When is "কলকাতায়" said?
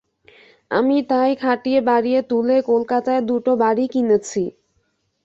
2.63-3.21